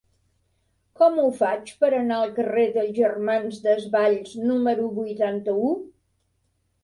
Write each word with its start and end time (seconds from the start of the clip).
Com 0.99 1.19
ho 1.23 1.25
faig 1.41 1.67
per 1.83 1.89
anar 1.97 2.15
al 2.21 2.31
carrer 2.37 2.63
dels 2.77 2.95
Germans 3.01 3.59
Desvalls 3.67 4.33
número 4.53 4.87
vuitanta-u? 4.95 5.69